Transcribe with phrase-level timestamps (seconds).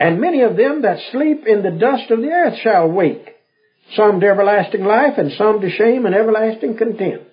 [0.00, 3.26] And many of them that sleep in the dust of the earth shall wake,
[3.96, 7.24] some to everlasting life, and some to shame and everlasting contempt.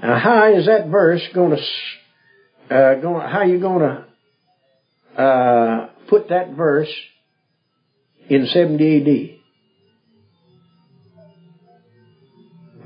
[0.00, 2.74] Now, how is that verse going to?
[2.74, 3.80] Uh, going, how are you going
[5.16, 6.92] to uh, put that verse
[8.28, 9.40] in 70 A.D.?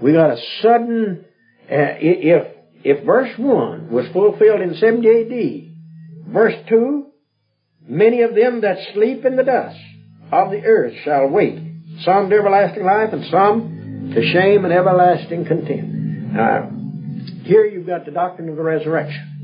[0.02, 1.24] We got a sudden.
[1.70, 5.75] Uh, if if verse one was fulfilled in 70 A.D.,
[6.26, 7.06] Verse 2
[7.88, 9.78] Many of them that sleep in the dust
[10.32, 11.58] of the earth shall wake,
[12.04, 15.94] some to everlasting life, and some to shame and everlasting contempt.
[16.34, 16.70] Now,
[17.44, 19.34] here you've got the doctrine of the resurrection.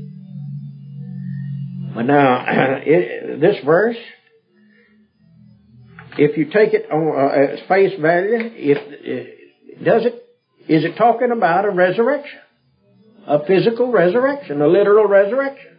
[1.95, 2.45] But now,
[2.85, 3.95] it, this verse,
[6.17, 10.15] if you take it on uh, face value, if, does it,
[10.67, 12.39] is it talking about a resurrection?
[13.25, 15.72] A physical resurrection, a literal resurrection?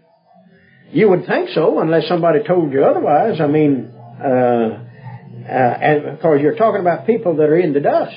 [0.94, 3.40] You would think so, unless somebody told you otherwise.
[3.40, 3.92] I mean,
[4.24, 8.14] uh, uh, and of course, you're talking about people that are in the dust,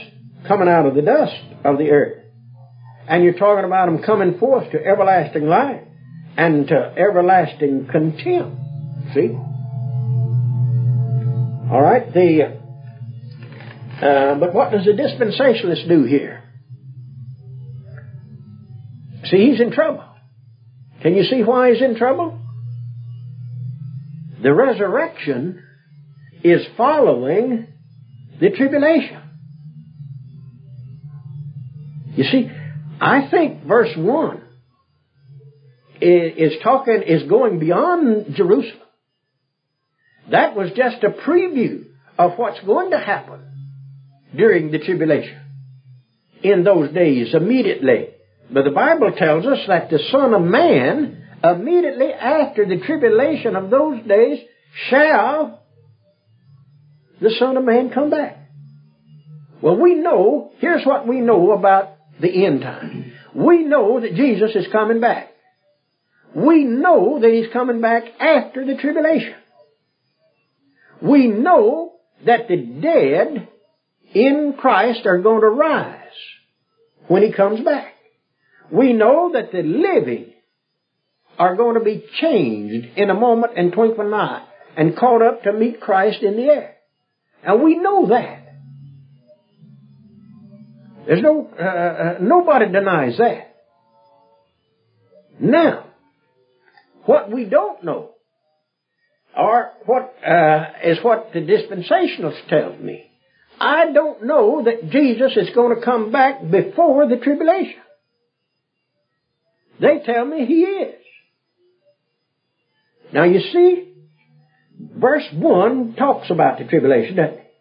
[0.47, 1.34] coming out of the dust
[1.66, 2.23] of the earth.
[3.08, 5.81] And you're talking about them coming forth to everlasting life
[6.38, 8.58] and to everlasting contempt.
[9.16, 9.30] See?
[11.72, 12.14] All right.
[12.14, 12.59] The
[14.00, 16.44] uh, but what does the dispensationalist do here?
[19.23, 20.03] See, he's in trouble.
[21.02, 22.39] Can you see why he's in trouble?
[24.41, 25.63] The resurrection
[26.44, 27.67] is following
[28.39, 29.22] the tribulation.
[32.16, 32.51] You see,
[33.00, 34.41] I think verse 1
[36.01, 38.81] is talking, is going beyond Jerusalem.
[40.29, 41.85] That was just a preview
[42.17, 43.41] of what's going to happen
[44.35, 45.39] during the tribulation.
[46.44, 48.09] In those days, immediately.
[48.51, 51.16] But the Bible tells us that the Son of Man
[51.52, 54.40] immediately after the tribulation of those days
[54.90, 55.63] shall
[57.22, 58.38] the Son of Man come back.
[59.62, 63.13] Well, we know, here's what we know about the end time.
[63.34, 65.30] We know that Jesus is coming back.
[66.36, 69.36] We know that He's coming back after the tribulation.
[71.02, 71.94] We know
[72.25, 73.47] that the dead
[74.13, 75.97] in Christ are going to rise
[77.07, 77.94] when He comes back.
[78.72, 80.34] We know that the living
[81.38, 85.44] are going to be changed in a moment and twinkling an eye and caught up
[85.44, 86.75] to meet Christ in the air.
[87.44, 88.44] And we know that.
[91.08, 93.56] There's no, uh, uh, nobody denies that.
[95.40, 95.86] Now,
[97.06, 98.12] what we don't know,
[99.38, 103.04] or what uh, is what the dispensationalist tells me.
[103.59, 107.80] I don't know that Jesus is going to come back before the tribulation.
[109.80, 111.06] They tell me he is.
[113.17, 113.94] Now you see,
[114.79, 117.51] verse 1 talks about the tribulation, doesn't it?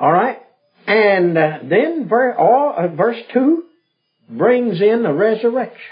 [0.00, 0.38] Alright?
[0.86, 3.64] And uh, then ver- uh, verse 2
[4.30, 5.82] brings in the resurrection.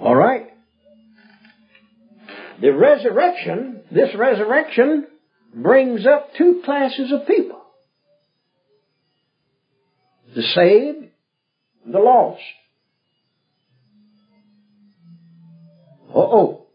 [0.00, 0.46] Alright?
[2.60, 5.08] The resurrection, this resurrection
[5.56, 7.62] brings up two classes of people.
[10.36, 11.08] The saved,
[11.84, 12.42] the lost.
[16.14, 16.20] Oh.
[16.20, 16.66] Oh.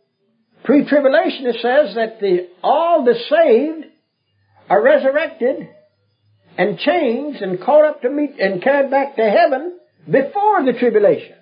[0.64, 3.86] Pre-tribulation it says that the, all the saved
[4.70, 5.68] are resurrected
[6.58, 9.78] and changed and caught up to meet and carried back to heaven
[10.10, 11.36] before the tribulation.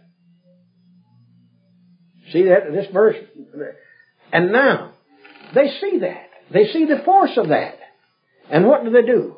[2.32, 3.18] See that, this verse?
[4.32, 4.94] And now,
[5.54, 6.30] they see that.
[6.52, 7.78] They see the force of that.
[8.50, 9.38] And what do they do?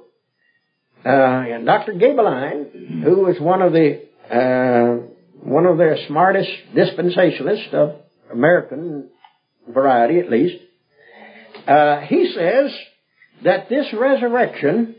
[1.04, 1.94] Uh, Dr.
[1.94, 4.02] Gaebelein, who was one of the,
[4.32, 5.08] uh,
[5.44, 8.03] one of their smartest dispensationalists of
[8.34, 9.10] American
[9.68, 10.56] variety at least,
[11.68, 12.72] uh, he says
[13.44, 14.96] that this resurrection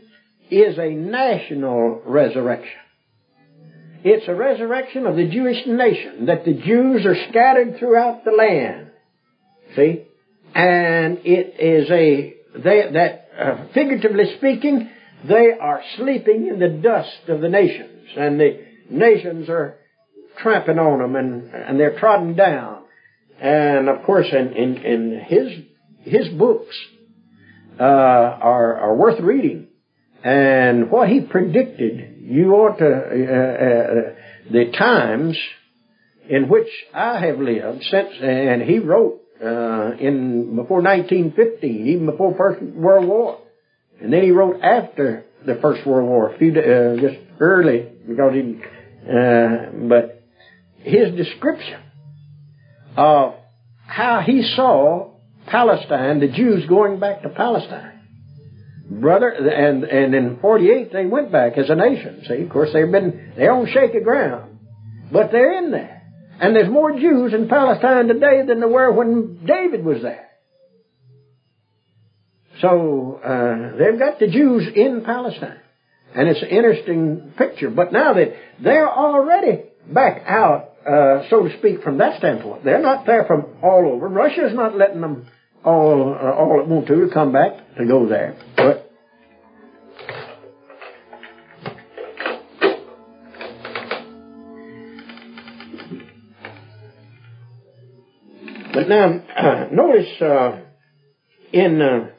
[0.49, 2.79] is a national resurrection.
[4.03, 8.91] It's a resurrection of the Jewish nation, that the Jews are scattered throughout the land.
[9.75, 10.03] See?
[10.53, 14.89] And it is a, they, that, uh, figuratively speaking,
[15.27, 19.77] they are sleeping in the dust of the nations, and the nations are
[20.37, 22.83] tramping on them and, and they're trodden down.
[23.41, 25.47] And of course, in, in, in his,
[26.01, 26.75] his books,
[27.79, 29.67] uh, are, are worth reading.
[30.23, 35.37] And what he predicted, you ought to, uh, uh, the times
[36.29, 42.35] in which I have lived since, and he wrote, uh, in, before 1915, even before
[42.37, 43.39] First World War.
[44.01, 48.33] And then he wrote after the First World War, a few, uh, just early, because
[48.33, 48.59] he,
[49.07, 50.23] uh, but
[50.79, 51.81] his description
[52.95, 53.35] of
[53.85, 55.11] how he saw
[55.47, 57.91] Palestine, the Jews going back to Palestine.
[58.89, 62.23] Brother, and, and in 48 they went back as a nation.
[62.27, 64.59] See, of course they've been, they're on shaky ground.
[65.11, 66.03] But they're in there.
[66.39, 70.29] And there's more Jews in Palestine today than there were when David was there.
[72.61, 75.59] So, uh, they've got the Jews in Palestine.
[76.13, 77.69] And it's an interesting picture.
[77.69, 82.63] But now that they're already back out, uh, so to speak, from that standpoint.
[82.63, 84.07] They're not there from all over.
[84.07, 85.27] Russia's not letting them
[85.63, 88.37] all, uh, all it want to, to come back to go there.
[88.55, 88.85] But
[98.73, 100.59] But now, uh, notice uh,
[101.53, 102.09] in, uh,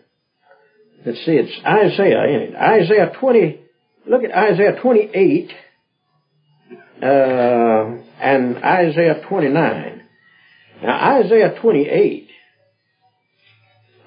[1.04, 2.54] let's see, it's Isaiah, it?
[2.56, 3.60] Isaiah 20,
[4.06, 5.52] look at Isaiah 28
[7.02, 10.02] uh, and Isaiah 29.
[10.82, 12.28] Now, Isaiah 28,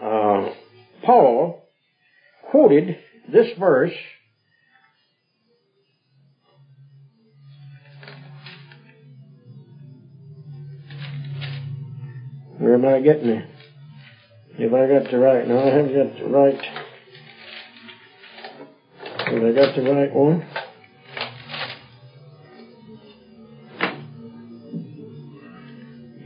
[0.02, 0.50] uh,
[1.04, 1.64] Paul
[2.52, 2.98] quoted
[3.32, 3.94] this verse
[12.60, 13.50] Where am I getting it?
[14.58, 16.62] If I got the right, no, I haven't got the right.
[19.28, 20.46] Have I got the right one?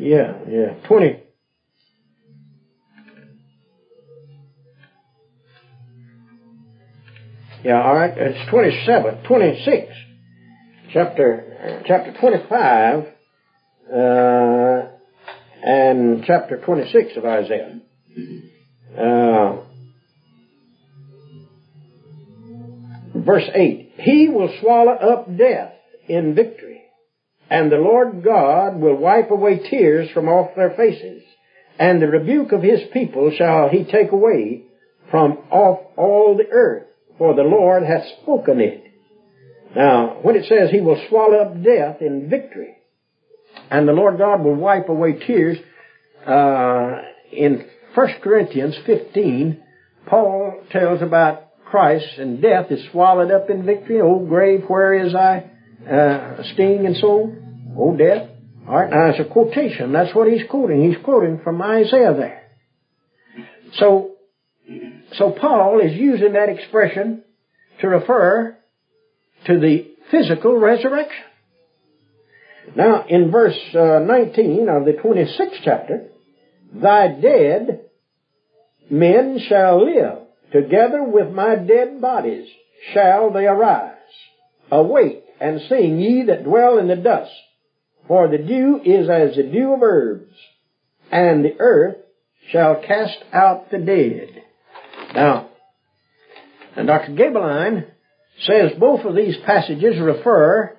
[0.03, 1.23] Yeah, yeah, 20.
[7.63, 8.11] Yeah, all right.
[8.13, 9.93] It's 27, 26.
[10.91, 13.05] Chapter, chapter 25,
[13.95, 14.87] uh,
[15.65, 17.79] and chapter 26 of Isaiah.
[18.99, 19.61] Uh,
[23.15, 23.93] verse 8.
[23.99, 25.75] He will swallow up death
[26.09, 26.72] in victory,
[27.49, 31.23] and the Lord God will wipe away tears from off their faces,
[31.79, 34.63] and the rebuke of his people shall he take away
[35.11, 36.87] from off all the earth,
[37.17, 38.83] for the Lord hath spoken it.
[39.75, 42.77] Now, when it says he will swallow up death in victory,
[43.69, 45.57] and the Lord God will wipe away tears.
[46.25, 47.01] Uh,
[47.31, 47.65] in
[47.95, 49.61] 1 Corinthians 15,
[50.07, 53.99] Paul tells about Christ and death is swallowed up in victory.
[54.01, 55.49] O grave, where is thy
[55.89, 57.75] uh, sting and so on?
[57.77, 58.29] O death.
[58.67, 59.91] All right, now it's a quotation.
[59.91, 60.89] That's what he's quoting.
[60.89, 62.43] He's quoting from Isaiah there.
[63.73, 64.11] So,
[65.13, 67.23] so Paul is using that expression
[67.81, 68.57] to refer
[69.47, 71.25] to the physical resurrection.
[72.75, 76.07] Now, in verse uh, 19 of the 26th chapter,
[76.73, 77.81] Thy dead
[78.89, 80.19] men shall live,
[80.51, 82.47] together with my dead bodies
[82.93, 83.91] shall they arise.
[84.71, 87.33] Awake and sing, ye that dwell in the dust,
[88.07, 90.31] for the dew is as the dew of herbs,
[91.11, 91.97] and the earth
[92.49, 94.41] shall cast out the dead.
[95.13, 95.49] Now,
[96.77, 97.11] and Dr.
[97.11, 97.87] Gaebelein
[98.39, 100.77] says both of these passages refer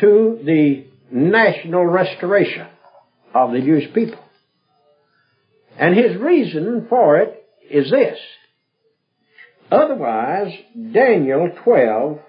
[0.00, 2.68] to the national restoration
[3.34, 4.20] of the Jewish people.
[5.76, 8.18] And his reason for it is this.
[9.72, 10.52] Otherwise,
[10.92, 12.20] Daniel 12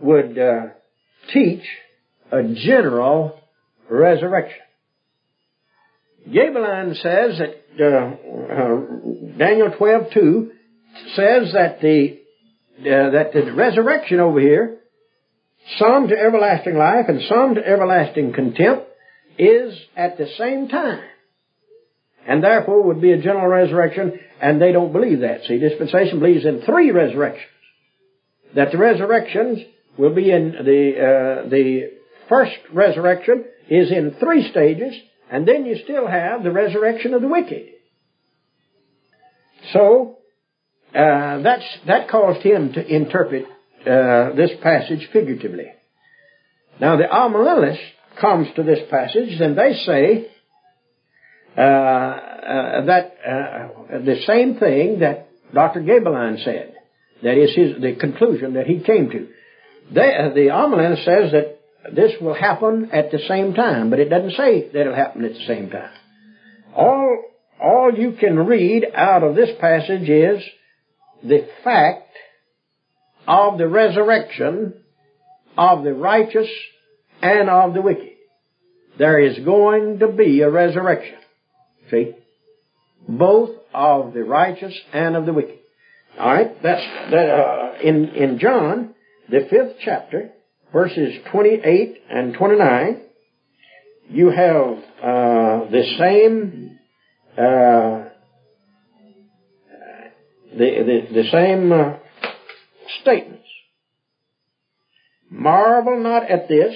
[0.00, 0.66] would uh,
[1.32, 1.64] teach
[2.30, 3.40] a general
[3.88, 4.60] resurrection.
[6.28, 10.52] Gaebelein says that uh, uh, Daniel twelve two
[11.14, 12.18] says that the
[12.80, 14.78] uh, that the resurrection over here
[15.78, 18.86] some to everlasting life and some to everlasting contempt,
[19.38, 21.02] is at the same time.
[22.26, 25.44] And therefore would be a general resurrection, and they don't believe that.
[25.44, 27.50] See, dispensation believes in three resurrections.
[28.54, 29.58] That the resurrections
[29.98, 30.92] will be in the,
[31.44, 31.92] uh, the
[32.28, 34.94] first resurrection is in three stages,
[35.30, 37.66] and then you still have the resurrection of the wicked.
[39.72, 40.18] So,
[40.94, 43.46] uh, that's, that caused him to interpret
[43.86, 45.66] uh, this passage figuratively.
[46.80, 47.80] Now the amillennialist
[48.20, 50.30] comes to this passage and they say
[51.56, 55.80] uh, uh, that uh, the same thing that Dr.
[55.80, 56.74] Gaebelein said.
[57.22, 59.28] That is his, the conclusion that he came to.
[59.90, 61.60] Uh, the amillennialist says that
[61.94, 65.32] this will happen at the same time, but it doesn't say that it'll happen at
[65.32, 65.92] the same time.
[66.74, 67.22] All,
[67.62, 70.42] all you can read out of this passage is
[71.22, 72.12] the fact
[73.26, 74.74] of the resurrection
[75.56, 76.48] of the righteous
[77.22, 78.12] and of the wicked.
[78.98, 81.18] There is going to be a resurrection.
[81.90, 82.12] See?
[83.08, 85.58] Both of the righteous and of the wicked.
[86.18, 88.94] Alright, that's, that, uh, in, in John,
[89.28, 90.30] the fifth chapter,
[90.72, 93.02] verses 28 and 29,
[94.08, 96.78] you have, uh, the same,
[97.36, 98.08] uh,
[100.52, 101.94] the, the, the same uh,
[103.00, 103.42] statements.
[105.28, 106.74] Marvel not at this,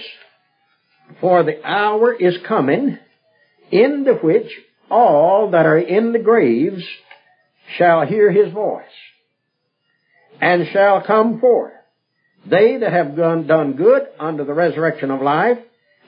[1.20, 2.98] for the hour is coming,
[3.70, 4.50] in the which
[4.90, 6.82] all that are in the graves
[7.78, 8.84] shall hear his voice,
[10.40, 11.72] and shall come forth.
[12.48, 15.58] They that have done, good unto the resurrection of life,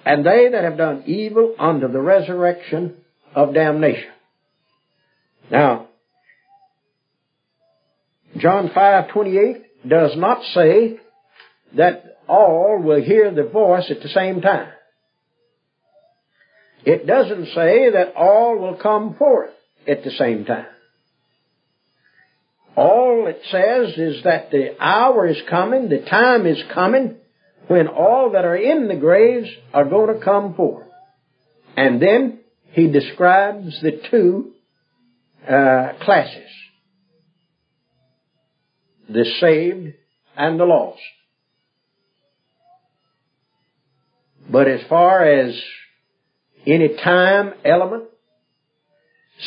[0.04, 2.96] and they that have done evil unto the resurrection
[3.34, 4.10] of damnation.
[5.50, 5.88] Now,
[8.36, 10.98] John 5:28 does not say
[11.74, 14.72] that all will hear the voice at the same time.
[16.84, 19.50] It doesn't say that all will come forth
[19.86, 20.66] at the same time.
[22.76, 27.16] All it says is that the hour is coming, the time is coming,
[27.66, 30.86] when all that are in the graves are going to come forth.
[31.76, 32.40] And then
[32.72, 34.52] he describes the two
[35.46, 36.48] uh, classes.
[39.08, 39.94] The saved
[40.36, 41.00] and the lost.
[44.50, 45.60] But as far as
[46.66, 48.04] any time element,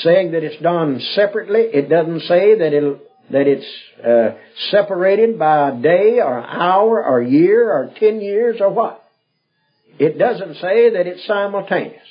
[0.03, 3.00] saying that it's done separately, it doesn't say that it'll
[3.32, 3.65] that it's
[4.05, 4.38] uh,
[4.70, 9.03] separated by a day or hour or year or ten years or what.
[9.98, 12.08] It doesn't say that it's simultaneous.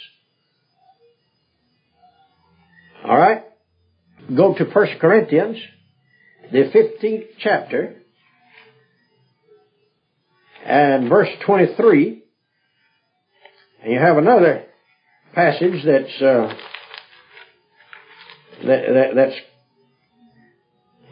[3.04, 3.42] All right?
[4.35, 5.59] Go to 1 Corinthians,
[6.50, 7.97] the 15th chapter,
[10.64, 12.23] and verse 23.
[13.83, 14.64] And you have another
[15.35, 16.54] passage that's uh,
[18.62, 19.37] that, that, that's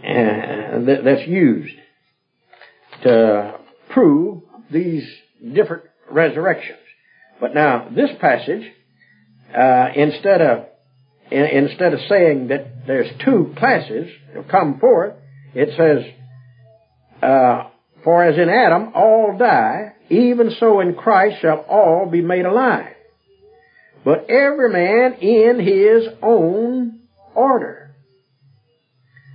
[0.02, 1.74] that, that's used
[3.02, 3.54] to
[3.90, 5.04] prove these
[5.54, 6.78] different resurrections.
[7.40, 8.64] But now this passage,
[9.56, 10.66] uh, instead of
[11.30, 14.10] in, instead of saying that there's two classes
[14.50, 15.14] come forth,
[15.54, 16.12] it says,
[17.22, 17.68] uh,
[18.04, 22.94] "For as in Adam all die, even so in Christ shall all be made alive,
[24.04, 27.00] but every man in his own
[27.34, 27.81] order.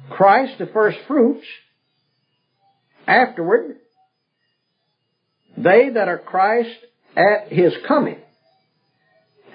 [0.09, 1.45] Christ the first fruits,
[3.07, 3.77] afterward,
[5.57, 6.77] they that are Christ
[7.15, 8.19] at his coming.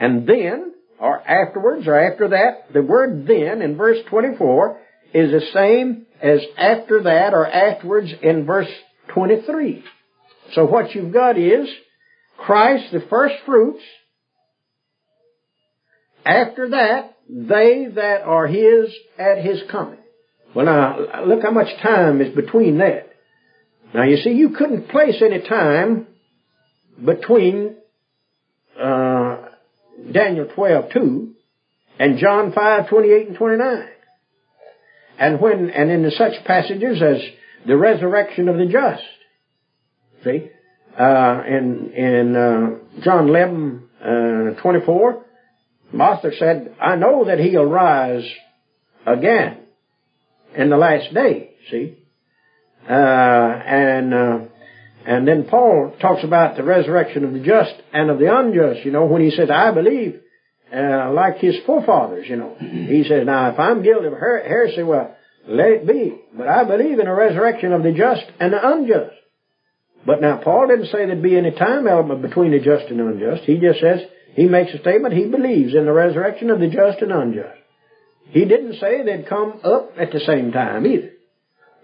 [0.00, 4.80] And then, or afterwards, or after that, the word then in verse 24
[5.14, 8.70] is the same as after that or afterwards in verse
[9.14, 9.84] 23.
[10.54, 11.68] So what you've got is
[12.38, 13.82] Christ the first fruits.
[16.24, 19.98] After that, they that are His at His coming.
[20.54, 23.08] Well now, look how much time is between that.
[23.94, 26.06] Now you see, you couldn't place any time
[27.04, 27.76] between
[28.78, 29.36] uh,
[30.12, 31.32] Daniel 12:2
[31.98, 33.88] and John 5:28 and 29.
[35.18, 37.22] And when and in such passages as
[37.66, 39.02] the resurrection of the just,
[40.24, 40.50] See?
[40.98, 45.24] Uh, in, in, uh, John 11, uh, 24,
[45.92, 48.28] Martha said, I know that he'll rise
[49.06, 49.58] again
[50.56, 51.98] in the last day, see?
[52.88, 54.38] Uh, and, uh,
[55.06, 58.92] and then Paul talks about the resurrection of the just and of the unjust, you
[58.92, 60.20] know, when he says, I believe,
[60.74, 62.56] uh, like his forefathers, you know.
[62.58, 65.14] He says, now if I'm guilty of her- heresy, well,
[65.46, 66.18] let it be.
[66.36, 69.16] But I believe in a resurrection of the just and the unjust.
[70.04, 73.44] But now Paul didn't say there'd be any time element between the just and unjust.
[73.44, 74.00] He just says,
[74.34, 77.58] he makes a statement, he believes in the resurrection of the just and unjust.
[78.32, 81.10] He didn't say they'd come up at the same time either.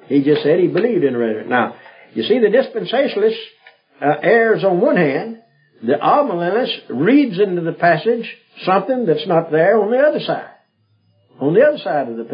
[0.07, 1.51] He just said he believed in the resurrection.
[1.51, 1.77] Now,
[2.15, 3.37] you see the dispensationalist
[4.01, 5.43] uh, errs on one hand,
[5.83, 8.25] the amillennialist reads into the passage
[8.65, 10.51] something that's not there on the other side.
[11.39, 12.25] On the other side of the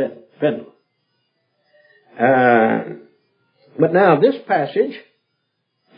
[0.40, 0.66] pendulum.
[2.16, 3.00] Uh,
[3.80, 4.94] but now this passage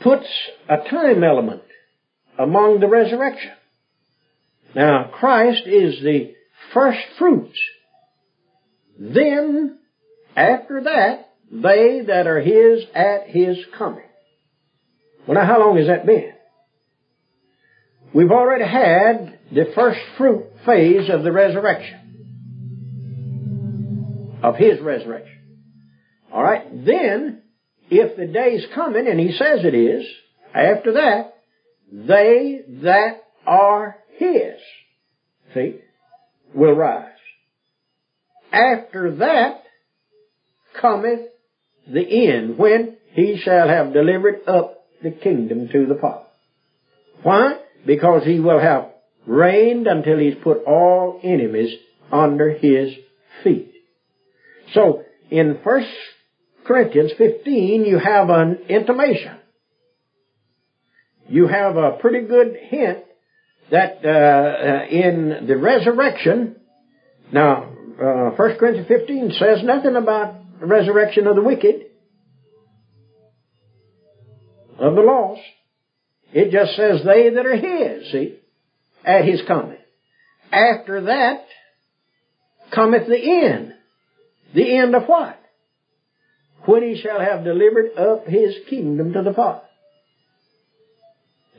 [0.03, 0.27] puts
[0.71, 1.63] a time element
[2.39, 3.53] among the resurrection.
[4.75, 6.35] Now, Christ is the
[6.73, 7.59] first fruits.
[8.99, 9.79] Then,
[10.35, 14.03] after that, they that are His at His coming.
[15.27, 16.33] Well, now, how long has that been?
[18.17, 22.01] we've already had the first fruit phase of the resurrection.
[24.43, 25.39] Of His resurrection.
[26.33, 27.43] Alright, then,
[27.91, 30.07] if the day's coming, and He says it is,
[30.55, 31.35] after that,
[31.93, 34.55] they that are His,
[35.53, 35.81] see,
[36.55, 37.13] will rise.
[38.53, 39.63] After that
[40.81, 41.21] cometh
[41.87, 46.27] the end, when He shall have delivered up the kingdom to the Father.
[47.23, 47.59] Why?
[47.85, 48.91] Because He will have
[49.27, 51.75] reigned until He's put all enemies
[52.11, 52.95] under His
[53.43, 53.73] feet.
[54.75, 55.87] So, in 1
[56.65, 59.37] Corinthians 15, you have an intimation.
[61.29, 62.99] You have a pretty good hint
[63.71, 66.57] that uh, uh, in the resurrection,
[67.33, 71.87] now, uh, 1 Corinthians 15 says nothing about the resurrection of the wicked,
[74.79, 75.41] of the lost.
[76.33, 78.39] It just says they that are His, see,
[79.05, 79.79] at His coming.
[80.53, 81.47] After that
[82.75, 83.75] cometh the end.
[84.55, 85.39] The end of what?
[86.67, 89.63] When He shall have delivered up His kingdom to the Father.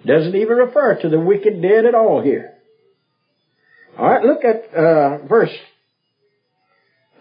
[0.05, 2.53] Doesn't even refer to the wicked dead at all here.
[3.97, 5.49] Alright, look at, uh, verse,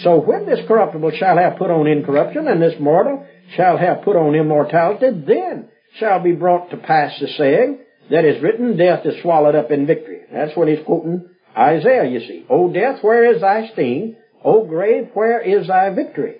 [0.00, 4.16] So when this corruptible shall have put on incorruption, and this mortal shall have put
[4.16, 5.68] on immortality, then
[5.98, 7.78] shall be brought to pass the saying
[8.10, 10.20] that is written, death is swallowed up in victory.
[10.32, 12.46] That's what he's quoting Isaiah, you see.
[12.48, 14.16] O death, where is thy sting?
[14.42, 16.36] O grave, where is thy victory?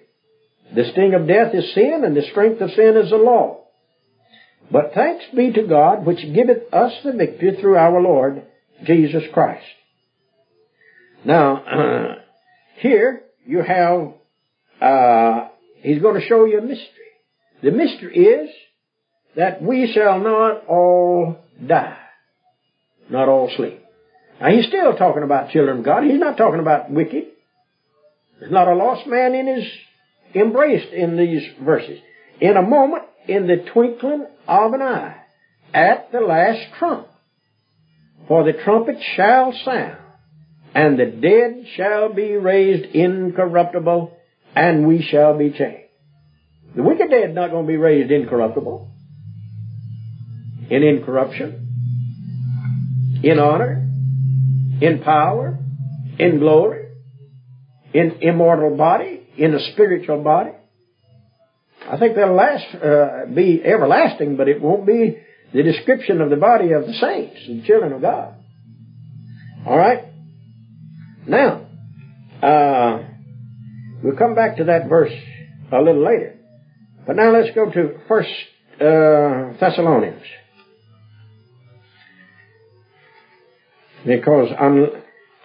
[0.74, 3.64] The sting of death is sin, and the strength of sin is the law.
[4.70, 8.42] But thanks be to God, which giveth us the victory through our Lord
[8.84, 9.66] Jesus Christ.
[11.24, 12.16] Now,
[12.78, 14.14] here you have,
[14.80, 15.48] uh,
[15.80, 16.88] he's going to show you a mystery.
[17.62, 18.50] The mystery is
[19.36, 21.98] that we shall not all die,
[23.08, 23.80] not all sleep.
[24.40, 26.04] Now he's still talking about children of God.
[26.04, 27.24] He's not talking about wicked.
[28.40, 29.64] There's not a lost man in his
[30.34, 31.98] embraced in these verses.
[32.40, 35.16] In a moment, in the twinkling of an eye,
[35.72, 37.08] at the last trump.
[38.28, 39.98] For the trumpet shall sound,
[40.74, 44.16] and the dead shall be raised incorruptible,
[44.54, 45.90] and we shall be changed.
[46.74, 48.90] The wicked dead not going to be raised incorruptible,
[50.70, 51.68] in incorruption,
[53.22, 53.86] in honor,
[54.80, 55.58] in power,
[56.18, 56.86] in glory,
[57.92, 60.52] in immortal body, in a spiritual body.
[61.86, 65.18] I think that'll last, uh, be everlasting, but it won't be
[65.52, 68.34] the description of the body of the saints, the children of God.
[69.66, 70.11] All right.
[71.32, 71.66] Now,
[72.42, 73.04] uh,
[74.04, 75.14] we'll come back to that verse
[75.72, 76.38] a little later.
[77.06, 78.28] But now let's go to First
[78.74, 80.20] uh, Thessalonians,
[84.04, 84.88] because un,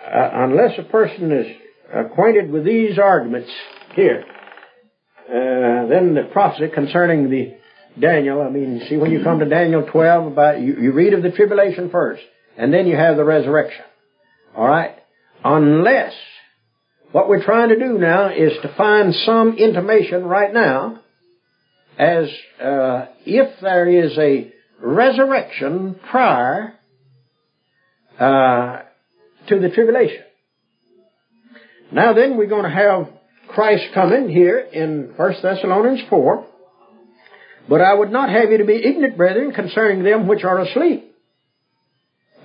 [0.06, 1.48] uh, unless a person is
[1.96, 3.50] acquainted with these arguments
[3.96, 4.26] here,
[5.30, 7.56] uh, then the prophecy concerning the
[7.98, 11.24] Daniel, I mean, see when you come to Daniel 12 about, you, you read of
[11.24, 12.24] the tribulation first,
[12.58, 13.86] and then you have the resurrection.
[14.54, 14.98] Alright?
[15.44, 16.14] Unless,
[17.12, 21.00] what we're trying to do now is to find some intimation right now
[21.98, 22.30] as
[22.62, 26.74] uh, if there is a resurrection prior
[28.20, 28.82] uh,
[29.48, 30.24] to the tribulation.
[31.92, 33.08] Now then, we're going to have
[33.48, 36.46] Christ coming here in 1 Thessalonians 4.
[37.70, 41.12] But I would not have you to be ignorant, brethren, concerning them which are asleep.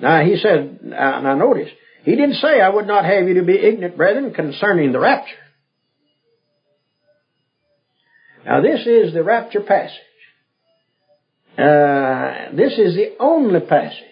[0.00, 1.70] Now he said, now notice,
[2.04, 5.34] he didn't say I would not have you to be ignorant, brethren, concerning the rapture.
[8.44, 9.98] Now this is the rapture passage.
[11.56, 14.02] Uh, this is the only passage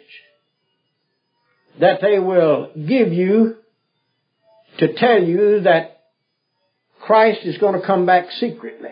[1.81, 3.57] that they will give you
[4.79, 6.03] to tell you that
[7.01, 8.91] Christ is going to come back secretly.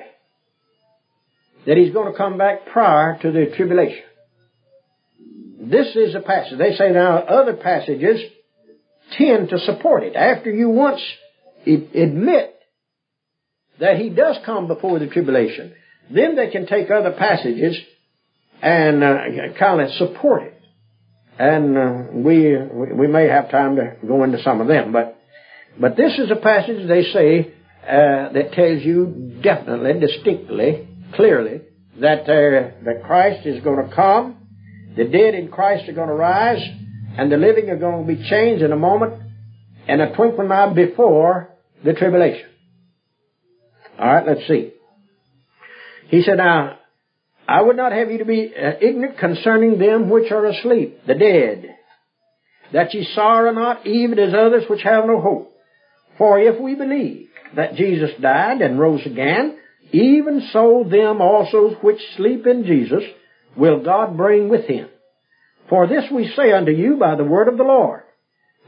[1.66, 4.04] That He's going to come back prior to the tribulation.
[5.60, 6.58] This is a passage.
[6.58, 8.20] They say now other passages
[9.16, 10.16] tend to support it.
[10.16, 11.00] After you once
[11.66, 12.54] admit
[13.80, 15.74] that He does come before the tribulation,
[16.10, 17.78] then they can take other passages
[18.60, 19.18] and uh,
[19.58, 20.58] kind of support it.
[21.38, 22.56] and uh, we
[23.00, 24.92] we may have time to go into some of them.
[24.92, 25.16] But
[25.80, 27.52] but this is a passage they say
[27.84, 31.62] uh, that tells you definitely, distinctly, clearly
[32.00, 34.36] that uh, that Christ is going to come,
[34.96, 36.62] the dead in Christ are going to rise,
[37.18, 39.14] and the living are going to be changed in a moment,
[39.86, 41.50] and a twinkling eye before
[41.84, 42.48] the tribulation.
[43.98, 44.72] All right, let's see.
[46.08, 46.78] He said, "Now
[47.48, 51.14] I would not have you to be uh, ignorant concerning them which are asleep, the
[51.14, 51.74] dead,
[52.72, 55.52] that ye sorrow not, even as others which have no hope.
[56.18, 59.58] For if we believe that Jesus died and rose again,
[59.92, 63.02] even so them also which sleep in Jesus
[63.56, 64.88] will God bring with him.
[65.68, 68.02] For this we say unto you by the word of the Lord,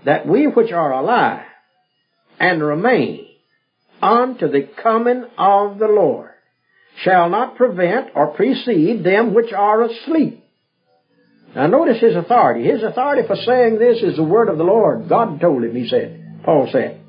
[0.04, 1.44] that we which are alive
[2.38, 3.26] and remain
[4.02, 6.30] unto the coming of the Lord
[7.02, 10.44] shall not prevent or precede them which are asleep.
[11.54, 12.64] Now notice his authority.
[12.64, 15.08] His authority for saying this is the word of the Lord.
[15.08, 16.42] God told him, he said.
[16.44, 17.00] Paul said.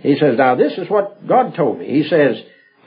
[0.00, 1.86] He says, now this is what God told me.
[1.86, 2.36] He says,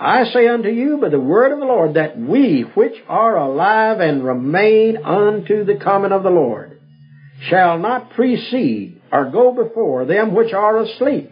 [0.02, 4.00] I say unto you by the word of the Lord that we which are alive
[4.00, 6.82] and remain unto the coming of the Lord
[7.48, 11.32] shall not precede or go before them which are asleep.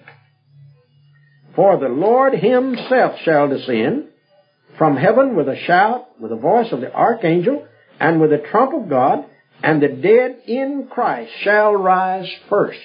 [1.55, 4.09] For the Lord himself shall descend
[4.77, 7.67] from heaven with a shout, with the voice of the archangel,
[7.99, 9.25] and with the trump of God,
[9.63, 12.79] and the dead in Christ shall rise first.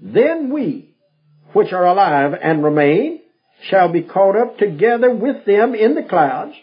[0.00, 0.94] Then we,
[1.52, 3.20] which are alive and remain,
[3.62, 6.54] shall be caught up together with them in the clouds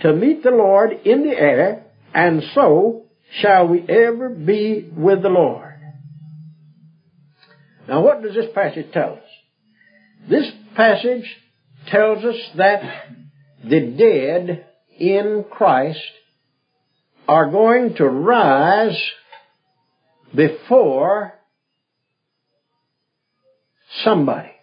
[0.00, 3.04] to meet the Lord in the air, and so
[3.40, 5.74] shall we ever be with the Lord.
[7.88, 10.28] Now what does this passage tell us?
[10.28, 11.24] This passage
[11.88, 12.82] tells us that
[13.62, 14.66] the dead
[14.98, 16.00] in Christ
[17.28, 18.98] are going to rise
[20.34, 21.34] before
[24.02, 24.53] somebody.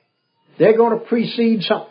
[0.58, 1.88] They're going to precede something.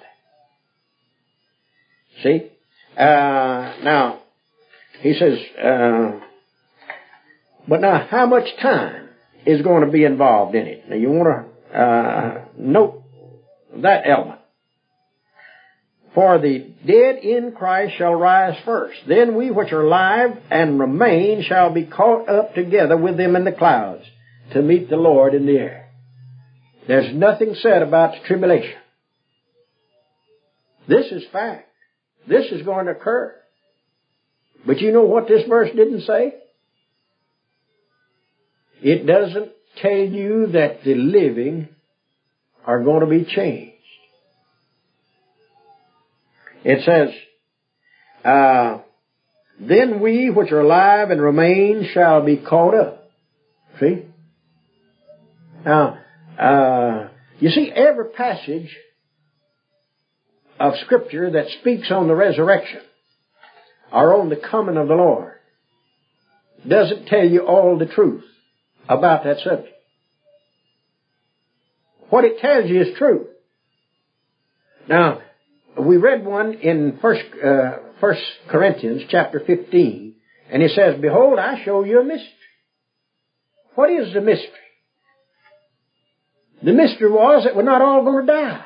[2.22, 2.50] See?
[2.96, 4.20] Uh, now,
[5.00, 6.20] he says, uh,
[7.66, 9.08] but now how much time
[9.46, 10.88] is going to be involved in it?
[10.88, 13.02] Now you want to uh, note
[13.76, 14.40] that element.
[16.14, 18.98] For the dead in Christ shall rise first.
[19.06, 23.44] Then we which are alive and remain shall be caught up together with them in
[23.44, 24.04] the clouds
[24.52, 25.89] to meet the Lord in the air.
[26.86, 28.78] There's nothing said about the tribulation.
[30.88, 31.68] This is fact.
[32.26, 33.34] This is going to occur.
[34.66, 36.34] But you know what this verse didn't say?
[38.82, 41.68] It doesn't tell you that the living
[42.64, 43.76] are going to be changed.
[46.64, 47.08] It says,
[48.24, 48.82] uh,
[49.58, 53.10] then we which are alive and remain shall be caught up.
[53.78, 54.04] See?
[55.64, 55.98] Now,
[56.38, 58.76] uh, you see, every passage
[60.58, 62.80] of Scripture that speaks on the resurrection
[63.92, 65.34] or on the coming of the Lord
[66.68, 68.24] doesn't tell you all the truth
[68.88, 69.74] about that subject.
[72.10, 73.28] What it tells you is true.
[74.88, 75.20] Now,
[75.78, 80.14] we read one in First, uh, First Corinthians chapter 15,
[80.52, 82.28] and it says, Behold, I show you a mystery.
[83.76, 84.50] What is the mystery?
[86.62, 88.64] The mystery was that we're not all going to die.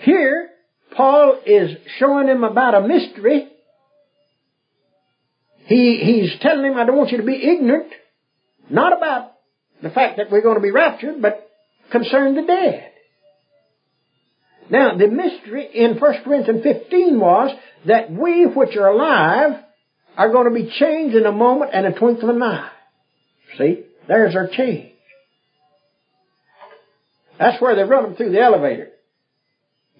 [0.00, 0.48] Here,
[0.96, 3.48] Paul is showing him about a mystery.
[5.66, 7.92] He, he's telling him, I don't want you to be ignorant,
[8.70, 9.32] not about
[9.82, 11.48] the fact that we're going to be raptured, but
[11.92, 12.90] concern the dead.
[14.70, 19.62] Now, the mystery in 1 Corinthians 15 was that we which are alive
[20.16, 22.70] are going to be changed in a moment and a twinkling of an eye.
[23.56, 23.84] See?
[24.08, 24.92] There's our change.
[27.38, 28.88] That's where they run them through the elevator.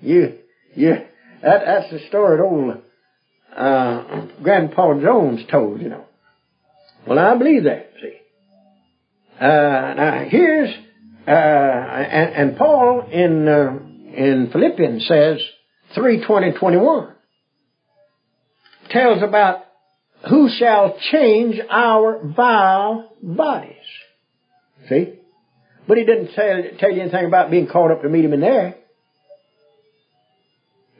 [0.00, 0.38] You,
[0.74, 0.94] you,
[1.42, 2.78] that, that's the story that old,
[3.56, 6.04] uh, Grandpa Jones told, you know.
[7.06, 8.14] Well, I believe that, see.
[9.40, 10.74] Uh, now here's,
[11.26, 13.78] uh, and, and Paul in, uh,
[14.14, 15.38] in Philippians says,
[15.94, 17.14] 3, 20, 21,
[18.90, 19.64] tells about
[20.28, 23.76] who shall change our vile bodies.
[24.88, 25.14] See?
[25.88, 28.40] But he didn't tell, tell you anything about being called up to meet him in
[28.40, 28.74] there.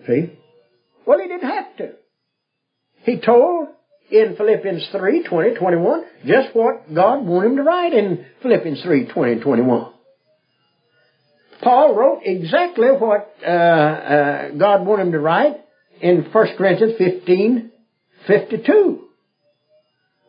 [0.06, 0.32] See?
[1.06, 1.92] Well, he didn't have to.
[3.02, 3.68] He told
[4.10, 9.08] in Philippians 3, 20, 21, just what God wanted him to write in Philippians 3,
[9.12, 9.92] 20, 21.
[11.62, 15.56] Paul wrote exactly what uh, uh, God wanted him to write
[16.00, 17.70] in 1 Corinthians 15,
[18.26, 19.04] 52.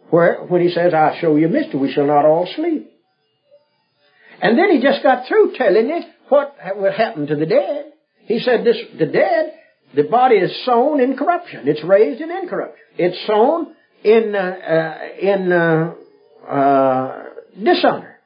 [0.10, 2.89] where when he says, I show you a mystery, we shall not all sleep.
[4.42, 7.94] And then he just got through telling you what will happen to the dead.
[8.26, 9.54] He said this, the dead,
[9.96, 11.68] the body is sown in corruption.
[11.68, 12.86] It's raised in incorruption.
[12.98, 13.74] It's sown
[14.04, 15.94] in, uh, uh, in, uh,
[16.50, 17.24] uh
[17.62, 18.18] dishonor.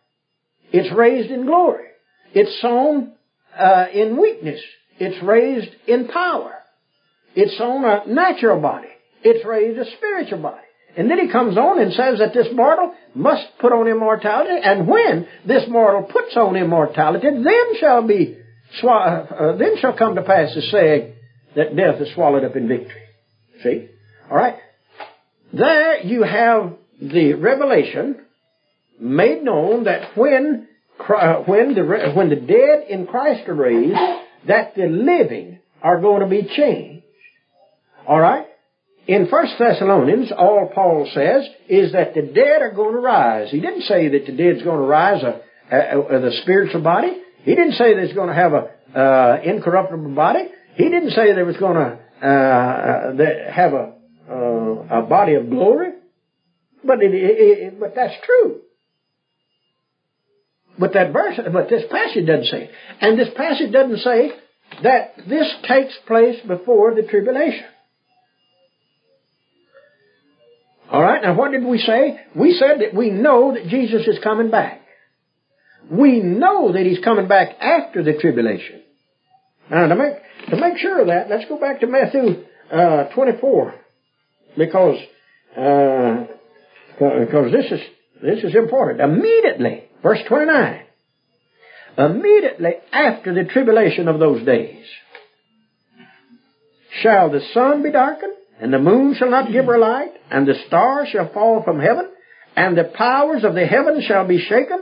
[0.71, 1.87] It's raised in glory.
[2.33, 3.13] It's sown,
[3.57, 4.61] uh, in weakness.
[4.99, 6.53] It's raised in power.
[7.35, 8.89] It's sown a natural body.
[9.23, 10.61] It's raised a spiritual body.
[10.95, 14.87] And then he comes on and says that this mortal must put on immortality, and
[14.87, 18.37] when this mortal puts on immortality, then shall be
[18.83, 21.13] uh, uh, then shall come to pass the saying
[21.55, 23.01] that death is swallowed up in victory.
[23.61, 23.87] See?
[24.29, 24.55] All right.
[25.51, 28.25] There you have the revelation
[28.99, 30.67] made known that when
[30.99, 33.97] uh, when the when the dead in Christ are raised,
[34.47, 37.05] that the living are going to be changed.
[38.07, 38.47] All right.
[39.05, 43.51] In 1 Thessalonians, all Paul says is that the dead are going to rise.
[43.51, 47.11] He didn't say that the dead's going to rise a, a, a, the spiritual body.
[47.43, 50.47] He didn't say that it's going to have a uh, incorruptible body.
[50.75, 53.93] He didn't say there was going to uh, uh have a,
[54.29, 55.91] uh, a body of glory.
[56.85, 58.61] But it, it, it, but that's true.
[60.79, 62.69] But that verse, but this passage doesn't say.
[63.01, 64.31] And this passage doesn't say
[64.81, 67.65] that this takes place before the tribulation.
[70.93, 72.19] All right, now what did we say?
[72.35, 74.79] We said that we know that Jesus is coming back.
[75.89, 78.83] We know that he's coming back after the tribulation.
[79.71, 80.13] Now, to make,
[80.51, 83.73] to make sure of that, let's go back to Matthew uh, 24.
[84.55, 84.99] Because,
[85.57, 86.25] uh,
[86.99, 87.81] because this is,
[88.21, 89.01] this is important.
[89.01, 90.79] Immediately, verse 29.
[91.97, 94.85] Immediately after the tribulation of those days,
[97.01, 100.55] shall the sun be darkened, and the moon shall not give her light, and the
[100.67, 102.09] stars shall fall from heaven,
[102.55, 104.79] and the powers of the heavens shall be shaken,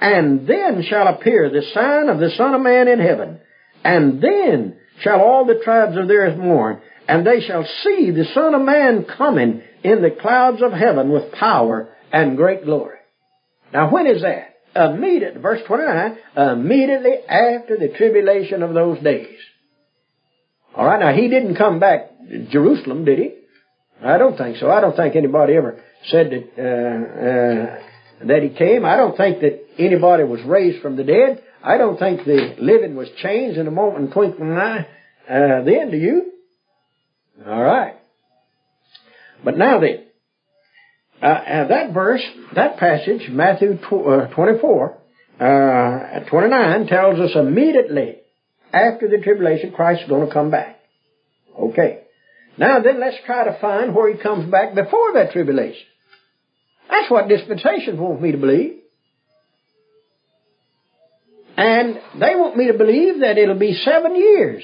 [0.00, 3.40] and then shall appear the sign of the Son of Man in heaven.
[3.82, 8.26] And then shall all the tribes of the earth mourn, and they shall see the
[8.34, 12.98] Son of Man coming in the clouds of heaven with power and great glory.
[13.72, 14.54] Now when is that?
[14.74, 19.38] Immediately, verse 29, immediately after the tribulation of those days.
[20.76, 22.10] Alright, now he didn't come back
[22.50, 23.34] Jerusalem, did he?
[24.02, 24.70] I don't think so.
[24.70, 28.84] I don't think anybody ever said that uh, uh, that he came.
[28.84, 31.42] I don't think that anybody was raised from the dead.
[31.62, 34.86] I don't think the living was changed in a moment and twinkling an eye.
[35.28, 36.32] Uh, then, do you?
[37.44, 37.96] All right.
[39.44, 40.04] But now then,
[41.22, 42.22] uh, uh that verse,
[42.54, 44.98] that passage, Matthew tw- uh, 24,
[45.40, 48.16] uh, 29, tells us immediately
[48.72, 50.78] after the tribulation, Christ is going to come back.
[51.58, 52.05] Okay.
[52.58, 55.86] Now then, let's try to find where he comes back before that tribulation.
[56.90, 58.80] That's what dispensations want me to believe.
[61.56, 64.62] And they want me to believe that it'll be seven years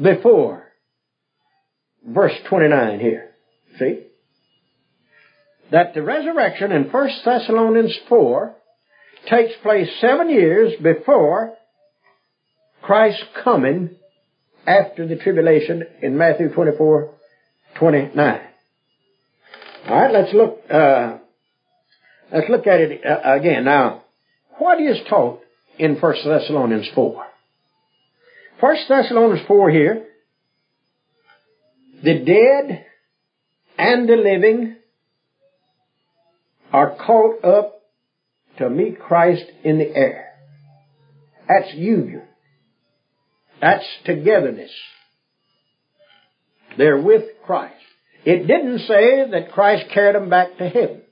[0.00, 0.66] before
[2.06, 3.30] verse 29 here.
[3.78, 4.02] See?
[5.72, 8.54] That the resurrection in 1 Thessalonians 4
[9.28, 11.54] takes place seven years before
[12.82, 13.96] Christ's coming
[14.66, 17.14] after the tribulation in Matthew 24,
[17.78, 18.40] 29.
[19.88, 21.18] Alright, let's look, uh,
[22.32, 23.64] let's look at it uh, again.
[23.64, 24.02] Now,
[24.58, 25.40] what is taught
[25.78, 27.24] in 1 Thessalonians 4?
[28.58, 30.06] 1 Thessalonians 4 here,
[32.02, 32.84] the dead
[33.78, 34.76] and the living
[36.72, 37.82] are caught up
[38.58, 40.32] to meet Christ in the air.
[41.48, 42.25] That's union.
[43.60, 44.70] That's togetherness.
[46.76, 47.74] They're with Christ.
[48.24, 51.02] It didn't say that Christ carried them back to heaven.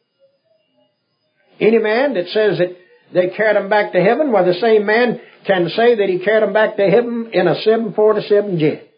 [1.61, 2.77] Any man that says that
[3.13, 6.43] they carried them back to heaven, well, the same man can say that he carried
[6.43, 8.91] them back to heaven in a 747 jet.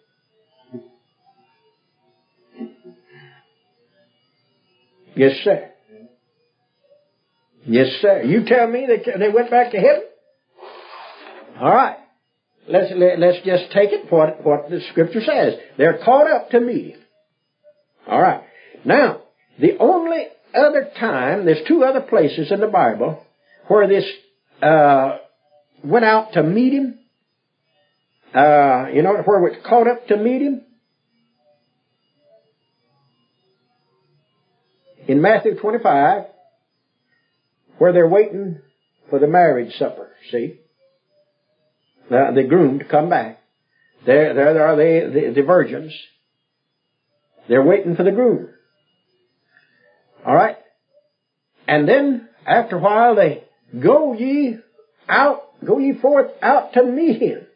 [5.14, 5.70] Yes, sir.
[7.66, 8.22] Yes, sir.
[8.22, 10.04] You tell me they, they went back to heaven?
[11.60, 11.96] All right.
[12.68, 15.54] Let's, let, us just take it what, what the scripture says.
[15.78, 17.00] They're caught up to meet him.
[18.08, 18.42] All right.
[18.84, 19.22] Now,
[19.60, 23.24] the only other time, there's two other places in the Bible
[23.68, 24.04] where this
[24.62, 25.18] uh,
[25.84, 26.98] went out to meet him.
[28.34, 30.62] Uh, you know where it's caught up to meet him?
[35.06, 36.24] In Matthew 25,
[37.78, 38.60] where they're waiting
[39.08, 40.58] for the marriage supper, see?
[42.10, 43.40] The, the groom to come back.
[44.04, 45.92] There, there, are the, the, the virgins.
[47.48, 48.50] They're waiting for the groom.
[50.24, 50.56] All right?
[51.66, 53.44] And then, after a while, they
[53.80, 54.58] go ye
[55.08, 57.46] out, go ye forth out to meet him.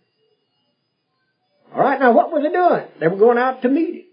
[1.72, 2.84] All right, now what were they doing?
[2.98, 4.04] They were going out to meet him.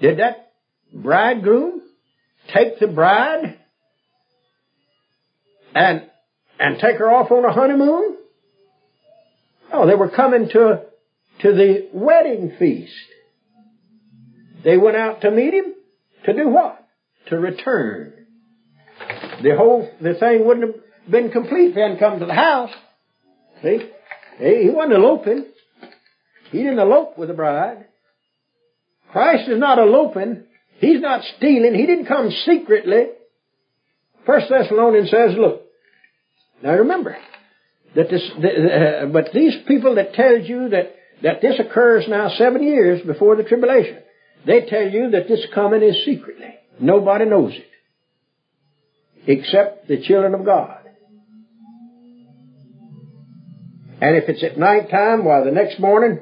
[0.00, 0.52] Did that
[0.92, 1.82] bridegroom
[2.52, 3.58] take the bride
[5.74, 6.10] and
[6.58, 8.16] and take her off on a honeymoon?
[9.72, 10.82] Oh, they were coming to
[11.40, 12.92] to the wedding feast.
[14.64, 15.74] They went out to meet him
[16.24, 16.84] to do what?
[17.28, 18.14] To return.
[19.42, 22.70] The whole the thing wouldn't have been complete if he hadn't come to the house.
[23.62, 23.90] See?
[24.38, 25.46] He wasn't eloping.
[26.50, 27.86] He didn't elope with the bride.
[29.12, 30.44] Christ is not eloping.
[30.78, 31.74] He's not stealing.
[31.74, 33.06] He didn't come secretly.
[34.26, 35.62] First Thessalonians says, look,
[36.62, 37.16] now remember,
[37.94, 42.62] that this, uh, but these people that tells you that, that this occurs now seven
[42.62, 43.98] years before the tribulation,
[44.46, 46.54] they tell you that this coming is secretly.
[46.78, 47.66] Nobody knows it.
[49.26, 50.78] Except the children of God.
[54.00, 56.20] And if it's at night time, why the next morning,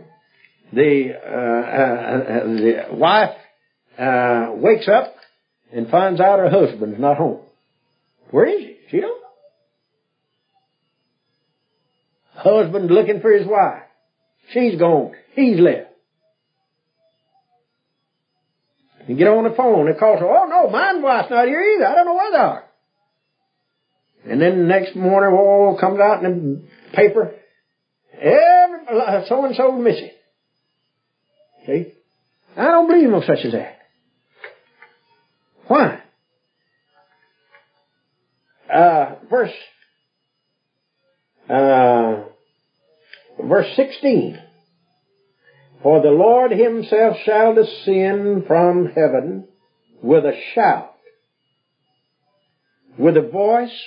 [0.72, 3.36] the, uh, uh, the wife
[3.98, 5.14] uh, wakes up
[5.72, 7.40] and finds out her husband's not home.
[8.30, 8.76] Where is he?
[8.90, 9.24] She don't know.
[12.44, 13.84] Husband looking for his wife.
[14.52, 15.12] She's gone.
[15.34, 15.88] He's left.
[19.08, 21.86] You get on the phone and call her, oh no, my wife's not here either.
[21.86, 22.64] I don't know where they are.
[24.26, 27.34] And then the next morning, oh, comes out in the paper,
[28.12, 30.10] every, so and so missing.
[31.66, 31.92] See?
[32.56, 33.78] I don't believe no such as that.
[35.66, 36.02] Why?
[38.72, 39.52] Uh, verse,
[41.48, 42.24] uh,
[43.42, 44.38] verse 16.
[45.82, 49.46] For the Lord himself shall descend from heaven
[50.02, 50.94] with a shout,
[52.98, 53.82] with the voice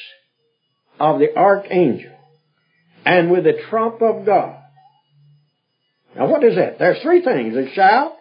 [1.00, 2.12] of the archangel,
[3.06, 4.58] and with the trump of God.
[6.16, 6.78] Now what is that?
[6.80, 7.56] There's three things.
[7.56, 8.14] A shout,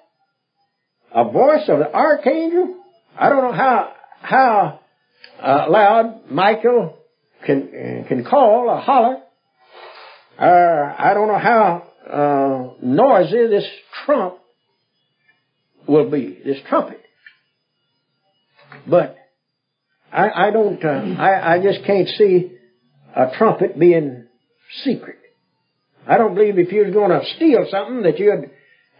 [1.15, 2.77] a voice of the archangel.
[3.19, 4.81] I don't know how, how
[5.43, 6.97] uh, loud Michael
[7.45, 9.23] can, uh, can call or holler.
[10.38, 13.66] Uh, I don't know how uh, noisy this
[14.05, 14.38] trump
[15.88, 17.01] will be, this trumpet.
[18.87, 19.16] But
[20.12, 22.53] I, I don't, uh, I, I just can't see
[23.14, 24.27] a trumpet being
[24.85, 25.18] secret.
[26.07, 28.51] I don't believe if you was going to steal something that you'd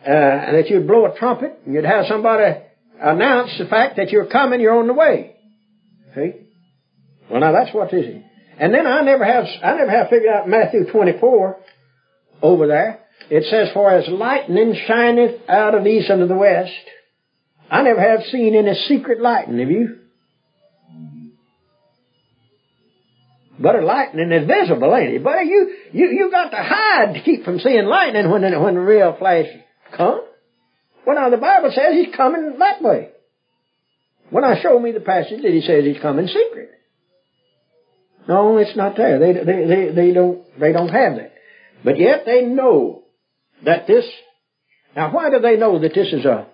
[0.05, 2.61] uh, that you'd blow a trumpet and you'd have somebody
[3.01, 5.37] announce the fact that you're coming, you're on the way.
[6.15, 6.33] See?
[7.31, 8.23] Well, now that's what this is.
[8.59, 11.57] And then I never have I never have figured out Matthew 24
[12.43, 13.01] over there.
[13.29, 16.73] It says, "For as lightning shineth out of the east unto the west."
[17.71, 19.59] I never have seen any secret lightning.
[19.59, 19.99] Have you?
[23.59, 25.25] But a lightning is visible, ain't it?
[25.25, 28.81] But you, you, you got to hide to keep from seeing lightning when, when the
[28.81, 29.47] real flash
[29.97, 30.23] comes.
[31.07, 33.11] Well now the Bible says he's coming that way.
[34.31, 36.71] When I show me the passage that he says he's coming secret.
[38.29, 39.19] No, it's not there.
[39.19, 41.33] They, they, they, they don't, they don't have that.
[41.85, 43.05] But yet they know
[43.65, 44.05] that this,
[44.97, 46.47] now why do they know that this is a,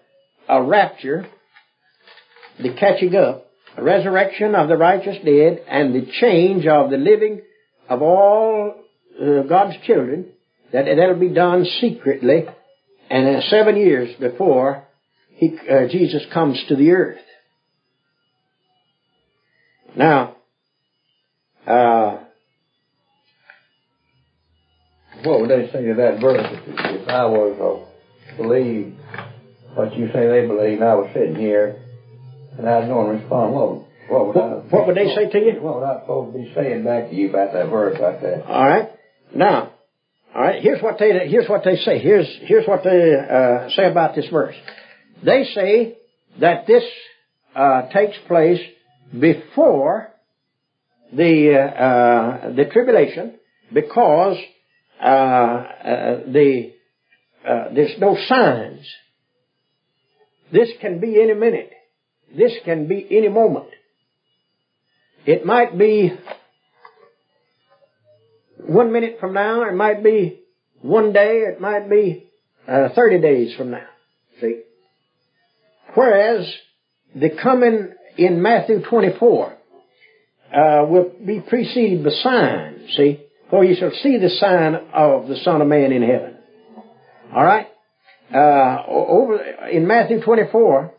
[0.49, 1.27] a rapture,
[2.61, 7.41] the catching up, a resurrection of the righteous dead, and the change of the living
[7.89, 8.75] of all
[9.21, 10.27] uh, God's children,
[10.73, 12.45] that that'll be done secretly,
[13.11, 14.85] and uh, seven years before
[15.31, 17.19] he, uh, Jesus comes to the earth.
[19.97, 20.37] Now,
[21.66, 22.18] uh,
[25.25, 27.87] what would they say to that verse if, if I was
[28.29, 28.94] to believe
[29.75, 30.81] what you say they believe?
[30.81, 31.81] and I was sitting here
[32.59, 33.55] and I was going to respond.
[33.55, 33.68] What,
[34.09, 34.77] what would what, I?
[34.77, 35.61] what would they say to you?
[35.61, 38.44] What would I supposed to be saying back to you about that verse like that?
[38.46, 38.90] All right.
[39.35, 39.73] Now,
[40.35, 40.63] all right.
[40.63, 41.98] Here's what they here's what they say.
[41.98, 44.54] Here's here's what they uh, say about this verse.
[45.25, 45.98] They say
[46.40, 46.85] that this
[47.54, 48.60] uh, takes place
[49.19, 50.12] before
[51.13, 53.38] the uh, uh the tribulation
[53.73, 54.37] because
[55.00, 56.73] uh, uh, the
[57.75, 58.87] there's no signs.
[60.52, 61.73] This can be any minute.
[62.37, 63.71] This can be any moment.
[65.25, 66.13] It might be
[68.67, 70.40] one minute from now, it might be
[70.81, 72.31] one day, it might be
[72.67, 73.87] uh, 30 days from now.
[74.40, 74.63] See?
[75.94, 76.52] Whereas
[77.15, 79.56] the coming in Matthew 24
[80.53, 83.21] uh, will be preceded by signs, see?
[83.50, 86.37] For you shall see the sign of the Son of Man in heaven.
[87.35, 87.69] Alright?
[88.35, 89.37] Uh, over
[89.71, 90.94] in Matthew 24,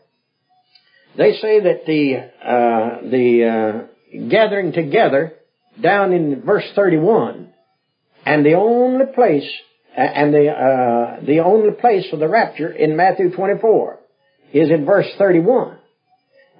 [1.16, 3.88] they say that the uh, the
[4.18, 5.34] uh, gathering together
[5.80, 7.52] down in verse 31,
[8.24, 9.48] and the only place
[9.96, 13.98] and the uh, the only place for the rapture in Matthew 24
[14.52, 15.78] is in verse 31,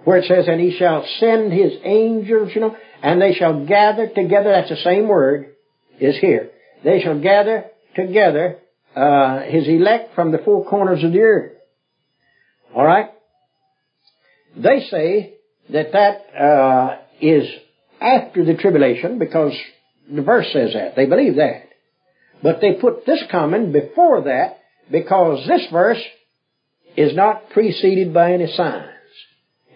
[0.04, 4.08] where it says, "And he shall send his angels, you know, and they shall gather
[4.08, 5.54] together." That's the same word
[5.98, 6.50] is here.
[6.82, 8.58] They shall gather together
[8.94, 11.52] uh, his elect from the four corners of the earth.
[12.74, 13.10] All right.
[14.56, 15.34] They say
[15.70, 17.48] that that uh, is
[18.00, 19.52] after the tribulation because
[20.10, 20.96] the verse says that.
[20.96, 21.68] They believe that.
[22.42, 24.58] But they put this coming before that
[24.90, 26.02] because this verse
[26.96, 28.93] is not preceded by any signs.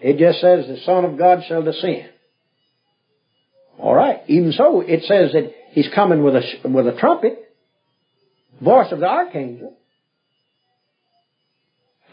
[0.01, 2.09] It just says the Son of God shall descend.
[3.77, 4.21] All right.
[4.27, 7.39] Even so, it says that he's coming with a with a trumpet,
[8.61, 9.77] voice of the archangel,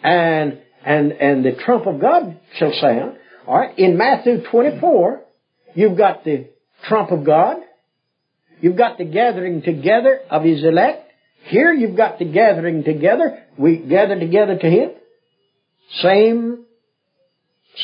[0.02, 3.16] and and and the trump of God shall sound.
[3.46, 3.76] All right.
[3.78, 5.22] In Matthew 24,
[5.74, 6.48] you've got the
[6.88, 7.58] trump of God.
[8.60, 11.10] You've got the gathering together of His elect.
[11.44, 13.44] Here you've got the gathering together.
[13.58, 14.90] We gather together to Him.
[16.00, 16.64] Same,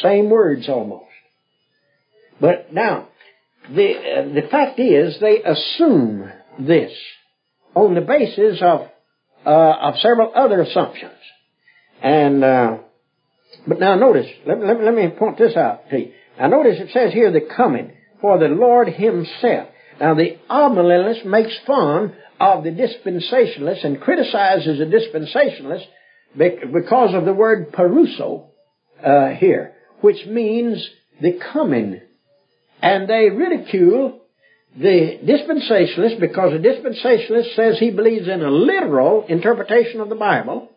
[0.01, 1.05] same words almost.
[2.41, 3.09] But now,
[3.69, 6.93] the, uh, the fact is they assume this
[7.75, 8.89] on the basis of,
[9.47, 11.13] uh, of several other assumptions.
[12.03, 12.79] And, uh,
[13.67, 16.13] but now notice, let, let, let me point this out to you.
[16.39, 19.69] Now notice it says here the coming for the Lord Himself.
[20.01, 25.87] Now the amillennialist makes fun of the dispensationalists and criticizes the dispensationalists
[26.37, 28.47] because of the word parousia
[29.05, 30.87] uh, here, which means
[31.21, 32.01] the coming.
[32.81, 34.21] And they ridicule
[34.77, 40.69] the dispensationalist because the dispensationalist says he believes in a literal interpretation of the Bible.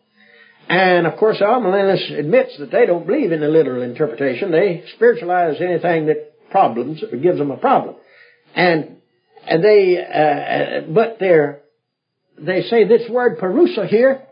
[0.68, 4.50] And of course, the amillennialist admits that they don't believe in a literal interpretation.
[4.50, 7.96] They spiritualize anything that problems, or gives them a problem.
[8.54, 8.96] And
[9.46, 11.60] and they, uh, but they're,
[12.38, 14.22] they say this word parousia here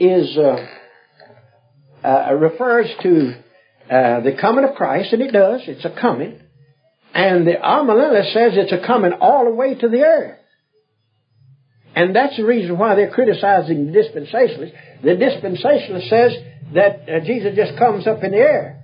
[0.00, 0.66] is, uh,
[2.02, 3.34] uh, refers to
[3.90, 5.62] uh, the coming of Christ, and it does.
[5.66, 6.40] It's a coming.
[7.12, 10.38] And the amillennialist says it's a coming all the way to the earth.
[11.94, 15.02] And that's the reason why they're criticizing the dispensationalists.
[15.02, 16.32] The dispensationalist says
[16.74, 18.80] that uh, Jesus just comes up in the air,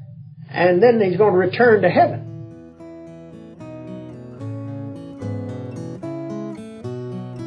[0.51, 2.25] and then he's going to return to heaven.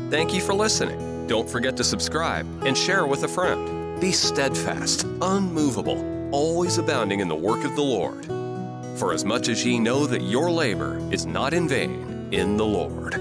[0.10, 1.28] Thank you for listening.
[1.28, 4.00] Don't forget to subscribe and share with a friend.
[4.00, 8.26] Be steadfast, unmovable, always abounding in the work of the Lord.
[8.98, 12.66] For as much as ye know that your labor is not in vain in the
[12.66, 13.19] Lord.